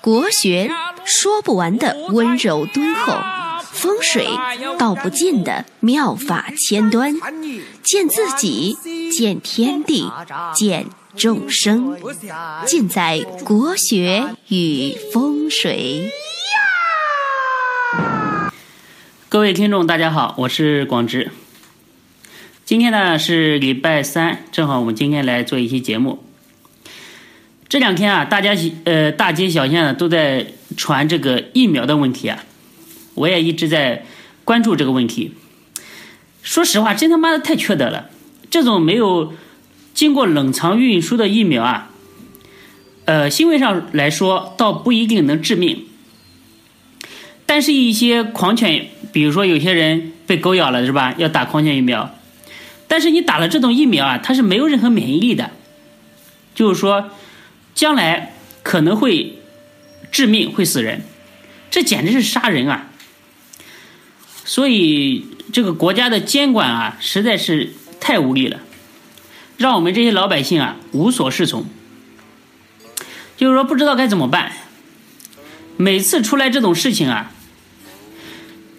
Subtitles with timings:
[0.00, 0.70] 国学
[1.04, 3.14] 说不完的温柔敦厚，
[3.72, 4.28] 风水
[4.78, 7.14] 道不尽的妙法千端，
[7.82, 8.78] 见自己，
[9.10, 10.08] 见天地，
[10.54, 10.86] 见
[11.16, 11.98] 众生，
[12.64, 16.12] 尽在国学与风水。
[19.28, 21.32] 各位听众，大家好，我是广直。
[22.64, 26.22] 今天呢是礼拜三，正好我们今天来做一期节目。
[27.74, 30.46] 这两天啊，大家呃大街小巷的都在
[30.76, 32.38] 传这个疫苗的问题啊，
[33.14, 34.04] 我也一直在
[34.44, 35.32] 关注这个问题。
[36.44, 38.10] 说实话，真他妈的太缺德了！
[38.48, 39.34] 这种没有
[39.92, 41.90] 经过冷藏运输的疫苗啊，
[43.06, 45.84] 呃，行为上来说倒不一定能致命，
[47.44, 52.14] 但是一些狂犬，比如说有些人被狗咬了是吧，要打狂犬疫苗，
[52.86, 55.50] 但是你打了这种疫苗啊，它是没有任何免疫力的，
[56.54, 57.10] 就是说。
[57.74, 59.40] 将来可能会
[60.12, 61.02] 致命，会死人，
[61.72, 62.88] 这简直是杀人啊！
[64.44, 68.60] 所以这个国家的监管啊，实在是太无力了，
[69.56, 71.66] 让我们这些老百姓啊无所适从，
[73.36, 74.52] 就是说不知道该怎么办。
[75.76, 77.32] 每次出来这种事情啊，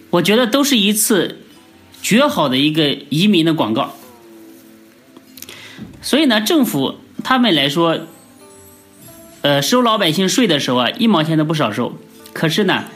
[0.08, 1.42] 我觉得都是一次
[2.00, 3.94] 绝好的一个移民的广告。
[6.00, 8.06] 所以呢，政府他们来说。
[9.46, 11.96] 呃，收老百姓税的时候啊，一毛钱都不少收。
[12.32, 12.86] 可是呢，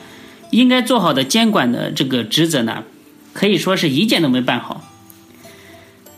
[0.51, 2.83] 应该做好的监管的这个职责呢，
[3.33, 4.83] 可以说是一件都没办好。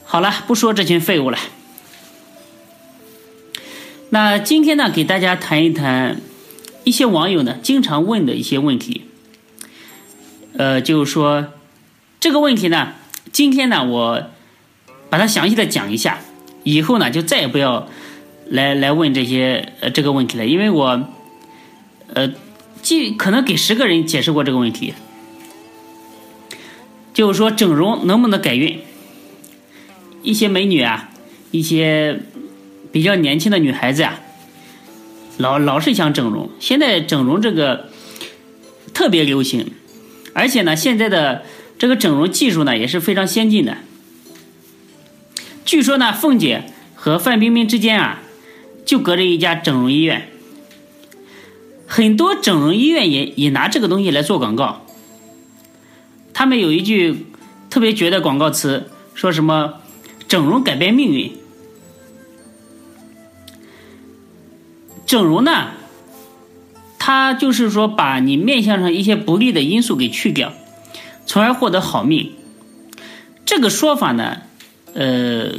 [0.04, 1.36] 好了，不说这群废物了。
[4.08, 6.18] 那今天呢，给大家谈一谈
[6.84, 9.02] 一些网友呢经常问的一些问题。
[10.56, 11.48] 呃，就是说
[12.18, 12.94] 这个问题呢，
[13.32, 14.30] 今天呢，我
[15.10, 16.20] 把它详细的讲一下，
[16.62, 17.86] 以后呢，就再也不要。
[18.52, 21.08] 来来问这些呃这个问题了，因为我，
[22.12, 22.34] 呃，
[22.82, 24.92] 既可能给十个人解释过这个问题，
[27.14, 28.78] 就是说整容能不能改运？
[30.22, 31.08] 一些美女啊，
[31.50, 32.20] 一些
[32.92, 34.20] 比较年轻的女孩子啊，
[35.38, 36.50] 老老是想整容。
[36.60, 37.88] 现在整容这个
[38.92, 39.72] 特别流行，
[40.34, 41.44] 而且呢，现在的
[41.78, 43.78] 这个整容技术呢也是非常先进的。
[45.64, 46.64] 据说呢，凤姐
[46.94, 48.18] 和范冰冰之间啊。
[48.92, 50.28] 就隔着一家整容医院，
[51.86, 54.84] 很多整容医院也也拿这个东西来做广告。
[56.34, 57.24] 他们有一句
[57.70, 59.80] 特别绝的广告词，说什么
[60.28, 61.32] “整容改变命运”。
[65.06, 65.70] 整容呢，
[66.98, 70.52] 它就是说把你面相上一些不利的因素给去掉，
[71.24, 72.30] 从而获得好命。
[73.46, 74.42] 这个说法呢，
[74.92, 75.52] 呃。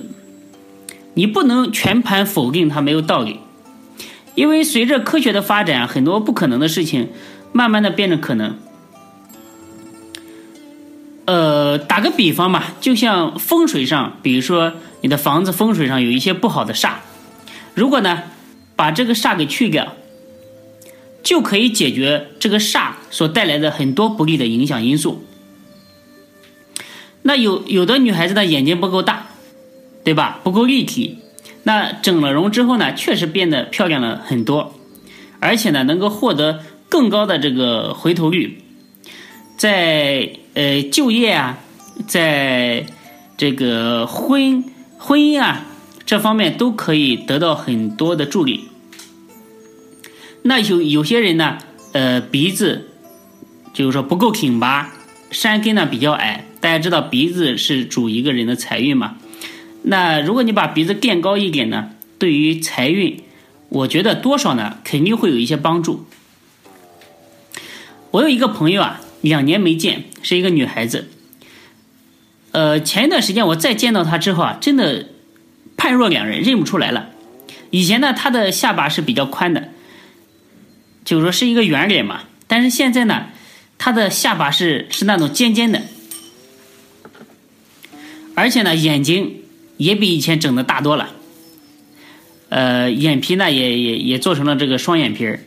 [1.16, 3.40] 你不能全盘否定它没有道理，
[4.35, 7.09] 因为随着科学的发展，很多不可能的事情
[7.51, 8.57] 慢慢的变成可能。
[11.25, 16.96] 呃，打个比方嘛，就像风水上，比如说你的房子风水上有一些不好的煞，
[17.74, 18.24] 如果呢
[18.75, 19.94] 把这个煞给去掉，
[21.22, 25.24] 就可以解决这个煞所带来的很多不利的影响因素。
[27.22, 29.28] 那有有的女孩子的眼睛不够大。
[30.03, 30.39] 对吧？
[30.43, 31.19] 不够立体，
[31.63, 34.75] 那整了容之后呢，确实变得漂亮了很多，
[35.39, 36.59] 而且呢，能够获得
[36.89, 38.61] 更高的这个回头率，
[39.55, 41.57] 在呃就业啊，
[42.05, 42.85] 在
[43.37, 44.65] 这个婚
[44.97, 45.65] 婚姻啊
[46.05, 48.65] 这方面都可以得到很多的助力。
[50.41, 51.57] 那有有些人呢，
[51.93, 52.89] 呃鼻子
[53.73, 54.91] 就是说不够挺拔，
[55.31, 59.15] 山根呢比较矮，大家知道鼻子是主一个人的财运嘛。
[59.85, 63.21] 那如果你把鼻子垫高一点呢，对于财运，
[63.67, 66.05] 我觉得多少呢，肯定会有一些帮助。
[68.11, 71.09] 我有一个朋友啊，两年没见，是一个女孩子。
[72.51, 75.07] 呃，前一段时间我再见到她之后啊，真的
[75.75, 77.09] 判若两人，认不出来了。
[77.69, 79.69] 以前呢，她的下巴是比较宽的，
[81.03, 82.21] 就是说是一个圆脸嘛。
[82.47, 83.25] 但是现在呢，
[83.77, 85.81] 她的下巴是是那种尖尖的，
[88.33, 89.43] 而且呢，眼睛。
[89.77, 91.09] 也比以前整的大多了，
[92.49, 95.39] 呃，眼皮呢也也也做成了这个双眼皮儿，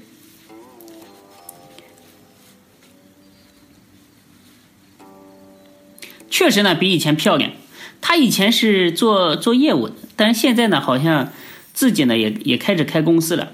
[6.28, 7.52] 确实呢比以前漂亮。
[8.00, 11.32] 他以前是做做业务的，但是现在呢好像
[11.72, 13.52] 自己呢也也开始开公司了。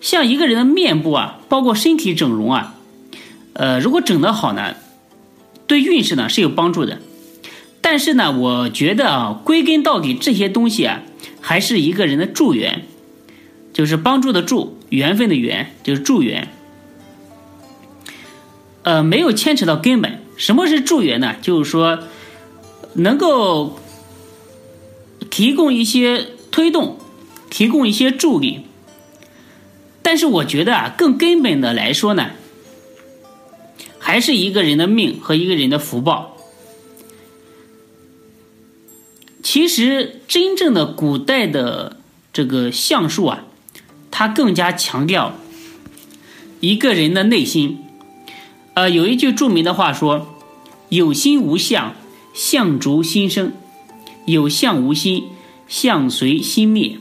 [0.00, 2.74] 像一个人的面部啊，包括身体整容啊，
[3.52, 4.76] 呃，如果整得好呢，
[5.66, 7.00] 对运势呢是有帮助的。
[7.92, 11.02] 但是呢，我觉得啊，归根到底这些东西啊，
[11.42, 12.86] 还是一个人的助缘。
[13.74, 16.48] 就是帮助的助，缘分的缘，就是助缘。
[18.82, 20.20] 呃，没有牵扯到根本。
[20.38, 21.36] 什么是助缘呢？
[21.42, 21.98] 就是说，
[22.94, 23.78] 能够
[25.28, 26.96] 提供一些推动，
[27.50, 28.62] 提供一些助力。
[30.00, 32.30] 但是我觉得啊，更根本的来说呢，
[33.98, 36.31] 还是一个人的命和一个人的福报。
[39.42, 41.96] 其实，真正的古代的
[42.32, 43.44] 这个相术啊，
[44.10, 45.34] 它更加强调
[46.60, 47.78] 一个人的内心。
[48.74, 50.36] 呃，有一句著名的话说
[50.88, 51.94] ：“有心无相，
[52.32, 53.50] 相逐心生；
[54.26, 55.24] 有相无心，
[55.66, 56.98] 相随心灭。”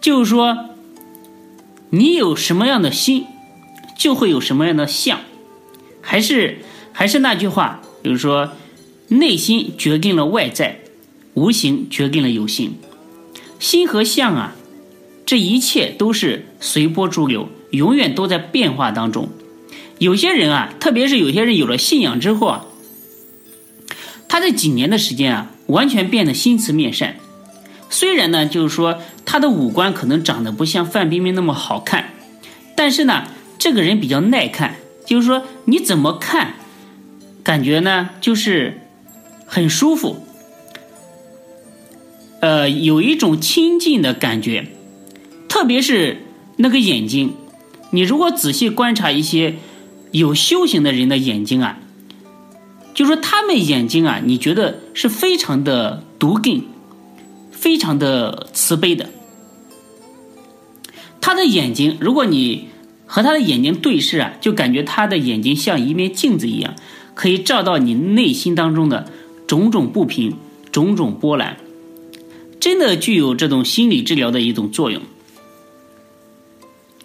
[0.00, 0.70] 就是说，
[1.90, 3.26] 你有什么样的心，
[3.96, 5.20] 就会有什么样的相。
[6.00, 8.50] 还是还是那句话，就是说，
[9.08, 10.80] 内心决定了外在，
[11.34, 12.74] 无形决定了有形。
[13.58, 14.54] 心和相啊，
[15.24, 17.48] 这一切都是随波逐流。
[17.72, 19.30] 永远都在变化当中。
[19.96, 22.66] 有些人啊，特别是有些人有了信仰之后啊，
[24.28, 27.16] 他这几年的时间啊，完全变得心慈面善。
[27.88, 32.12] 虽然呢，就是说他的五官可能长得不像范冰冰那么好看，
[32.76, 33.28] 但是呢，
[33.58, 34.76] 这个人比较耐看。
[35.06, 36.56] 就是说你怎么看，
[37.42, 38.81] 感觉呢就是
[39.54, 40.16] 很舒服，
[42.40, 44.68] 呃，有一种亲近的感觉，
[45.46, 46.22] 特别是
[46.56, 47.34] 那个眼睛。
[47.90, 49.56] 你如果仔细观察一些
[50.10, 51.78] 有修行的人的眼睛啊，
[52.94, 56.62] 就说他们眼睛啊，你觉得是非常的毒根，
[57.50, 59.10] 非常的慈悲的。
[61.20, 62.68] 他的眼睛，如果你
[63.04, 66.74] 和他的眼睛对视啊，就感觉他的眼睛像一面镜子一样，
[67.14, 69.12] 可以照到你内心当中的
[69.52, 70.34] 种种不平、
[70.70, 71.58] 种种波澜，
[72.58, 75.02] 真的具有这种心理治疗的一种作用，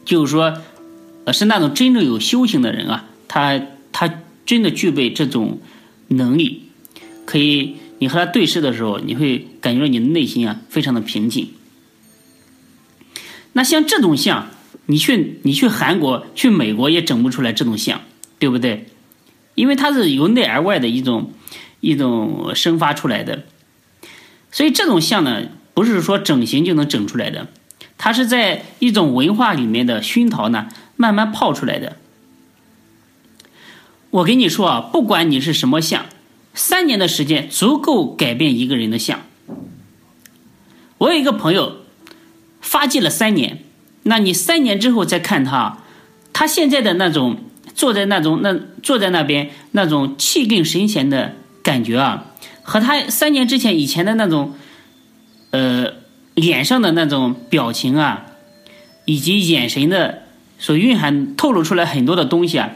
[0.06, 0.58] 就是说。
[1.26, 3.62] 呃，是那种真正有修行的人啊，他
[3.92, 5.60] 他真的具备这种
[6.08, 6.62] 能力，
[7.26, 11.50] 可以你和他对视的时候，你会感觉到你的内心啊非常的平静。
[13.52, 14.48] 那像这种像，
[14.86, 18.00] 你去你去韩国、去美国也整不出来这种像，
[18.40, 18.86] 对不对？
[19.56, 21.34] 因为它是由内而外的一种
[21.80, 23.44] 一种生发出来的，
[24.52, 25.44] 所以这种像呢，
[25.74, 27.48] 不是说整形就能整出来的，
[27.98, 30.68] 它是在一种文化里面的熏陶呢。
[31.00, 31.96] 慢慢泡出来的。
[34.10, 36.08] 我跟你说啊，不管你是什么相，
[36.56, 39.22] 三年的时间足够改变一个人的相。
[40.98, 41.82] 我有一个朋友，
[42.62, 43.60] 发迹了三年，
[44.02, 45.84] 那你三年之后再看他，
[46.34, 47.38] 他现在的那种
[47.76, 51.36] 坐在那种那坐在那边那种气定神闲的
[51.68, 52.24] 感觉啊，
[52.64, 54.54] 和他三年之前以前的那种，
[55.52, 55.96] 呃，
[56.34, 58.28] 脸上的那种表情啊，
[59.04, 60.24] 以及眼神的。
[60.60, 62.72] 所蕴含透露出来很多的东西啊，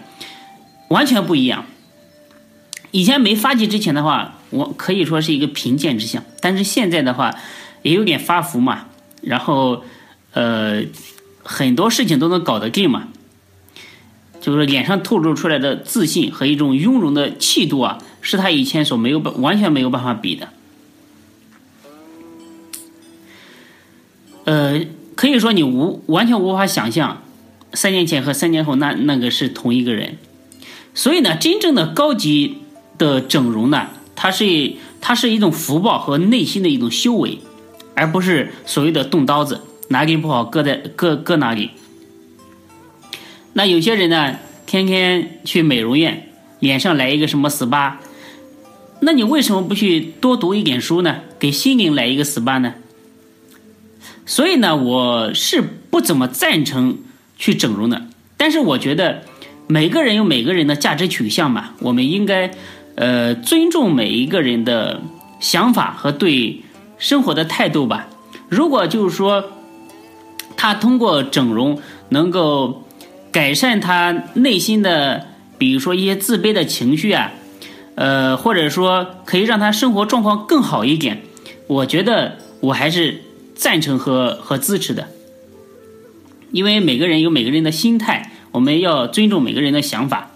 [0.90, 1.66] 完全不一样。
[2.92, 7.34] 以前没发迹之前的话，我可以说是一个贫贱之相，但是现在的话，
[7.82, 8.86] 也有点发福嘛。
[9.24, 9.84] 然后，
[10.34, 10.84] 呃，
[11.42, 13.08] 很多事情都能搞得定嘛。
[14.42, 20.50] 就是脸上透露出来的自信和一种雍容的气度啊，是他以前所没有办完全没有办法比的。
[24.44, 24.82] 呃，
[25.16, 27.22] 可以说你无完全无法想象。
[27.74, 30.18] 三年前和三年后，那那个是同一个人，
[30.94, 32.58] 所以呢，真正的高级
[32.98, 37.40] 的整容呢，它是它是一种福报和内心的一种修为，
[37.96, 41.72] 而不是所谓的动刀子，哪里不好搁在搁搁哪里。
[43.54, 46.30] 那有些人呢，天天去美容院，
[46.60, 47.94] 脸上来一个什么 SPA，
[49.02, 51.22] 那你为什么不去多读一点书呢？
[51.40, 52.74] 给心灵来一个 SPA 呢？
[54.26, 56.98] 所以呢，我是不怎么赞成。
[57.42, 58.04] 去整容的，
[58.38, 59.24] 但是我觉得
[59.66, 62.52] 每个人有每个人的价值取向嘛，我们应该
[62.94, 65.02] 呃尊重每一个人的
[65.40, 66.62] 想法和对
[67.00, 68.08] 生活的态度吧。
[68.48, 69.44] 如果就是说
[70.56, 72.84] 他通过整容能够
[73.32, 77.32] 改善他内心的，比如说一些自卑的情绪啊，
[77.96, 81.22] 呃，或者说可以让他生活状况更好一点，
[81.68, 83.22] 我觉得我还是
[83.56, 85.08] 赞成和和支持的。
[86.52, 90.32] 因为每个人有每个人的心态，我们要尊重每个人的想法。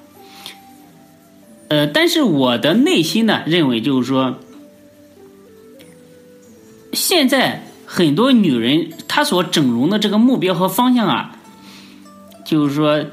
[1.68, 4.40] 呃，但是我的内心呢，认为就是说，
[6.94, 11.35] 现在很多女人她所整容的这个目标和方向啊，
[12.46, 13.04] 就是说，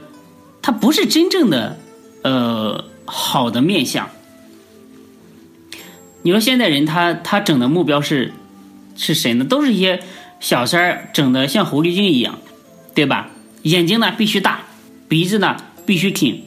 [0.63, 1.77] 她不是真正的
[2.23, 4.09] 呃好的面相。
[6.23, 8.33] 你说现在人他他整的目标是
[8.97, 9.45] 是谁呢？
[9.45, 10.01] 都是一些。
[10.43, 12.41] 小三儿整的像狐狸精一样，
[12.97, 13.31] 对吧？
[13.63, 14.63] 眼睛呢必须大，
[15.09, 16.43] 鼻子呢必须挺，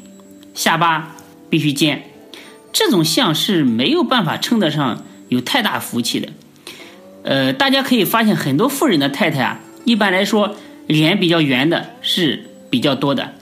[0.54, 1.16] 下巴
[1.50, 2.04] 必须尖，
[2.74, 6.28] 这种相是没有办法称得上有太大福气的。
[7.24, 13.34] 呃，大家可以发现很多富人的太太啊，一般来说脸比较圆的是比较多的，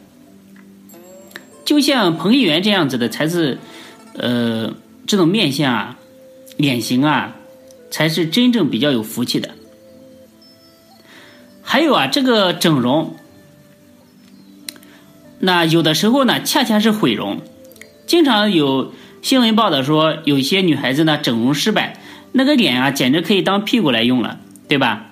[1.66, 3.58] 就像彭丽媛这样子的才是，
[4.16, 4.74] 呃，
[5.08, 5.98] 这种面相啊，
[6.58, 7.36] 脸型啊，
[7.90, 9.50] 才是真正比较有福气的。
[11.62, 13.16] 还有啊，这个整容，
[15.40, 17.42] 那有的时候呢，恰恰是毁容，
[18.06, 21.98] 经常有新闻报道说，有些女孩子呢整容失败。
[22.36, 25.12] 那个脸啊，简直可以当屁股来用了，对吧？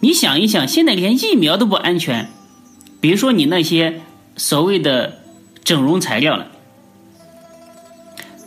[0.00, 2.30] 你想一想，现在连疫苗都不安全，
[3.06, 4.00] 比如说你那些
[4.36, 5.20] 所谓的
[5.62, 6.48] 整容材料了。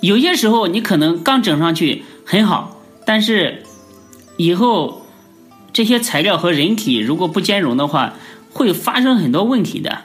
[0.01, 3.63] 有些时候你可能刚整上去很好，但是
[4.35, 5.05] 以后
[5.71, 8.15] 这些材料和人体如果不兼容的话，
[8.51, 9.99] 会发生很多问题的，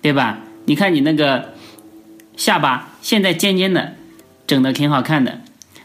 [0.00, 0.38] 对吧？
[0.66, 1.54] 你看你那个
[2.36, 3.94] 下巴现在尖尖的，
[4.46, 5.40] 整的挺好看的。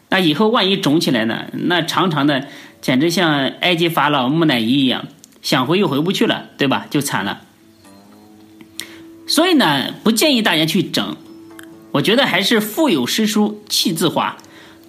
[0.10, 1.48] 那以后万一肿起来呢？
[1.54, 2.46] 那长长的，
[2.82, 5.08] 简直像埃及法老木乃伊一样，
[5.42, 6.86] 想回又回不去了，对吧？
[6.92, 7.42] 就惨了。
[9.30, 11.16] 所以呢，不建议大家去整。
[11.92, 14.36] 我觉得还是腹有诗书气自华，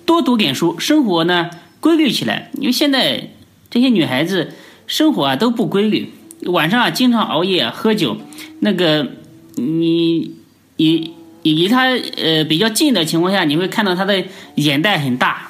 [0.04, 2.50] 多读点书，生活呢规律起来。
[2.54, 3.30] 因为现在
[3.70, 4.54] 这些女孩子
[4.88, 6.12] 生活啊都不规律，
[6.46, 8.16] 晚上啊经常熬夜喝酒，
[8.58, 9.12] 那个
[9.54, 10.34] 你
[10.76, 11.14] 你。
[11.42, 14.22] 离他呃比较近的情况下，你会看到他的
[14.56, 15.48] 眼袋很大。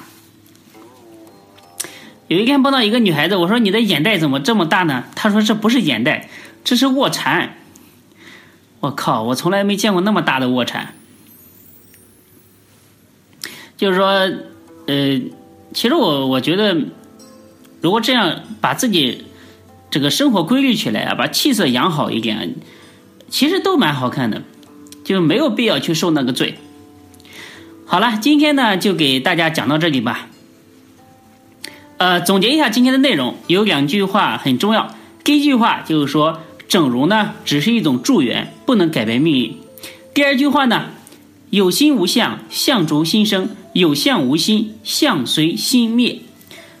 [2.29, 5.03] 有一天碰到一个女孩子，我说你的眼袋怎么这么大呢？
[5.15, 6.29] 她说这不是眼袋，
[6.63, 7.57] 这是卧蚕。
[8.81, 10.93] 我靠，我从来没见过那么大的卧蚕。
[13.77, 14.07] 就是说，
[14.87, 15.21] 呃，
[15.73, 16.75] 其实我我觉得，
[17.79, 19.25] 如果这样把自己
[19.89, 22.55] 这个生活规律起来啊，把气色养好一点，
[23.29, 24.43] 其实都蛮好看的。
[25.03, 26.59] 就没有必要去受那个罪。
[27.87, 30.29] 好了，今天呢就给大家讲到这里吧。
[31.97, 34.93] 呃，总结一下今天的内容，有两句话很重要。
[35.23, 36.39] 第一句话就是说，
[36.71, 39.57] 整容呢只是一种助缘，不能改变命运。
[40.13, 40.91] 第二句话呢，
[41.49, 46.19] 有心无相，相逐心生；有相无心，相随心灭。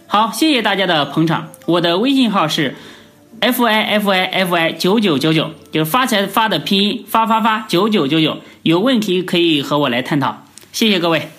[0.07, 1.49] 好，谢谢大家的捧场。
[1.65, 2.75] 我的微信号是。
[3.41, 11.29] f i f i f i 九九九九，就是发财发的拼音，发发发九九九九，有问题可以和我来探讨，谢谢各位。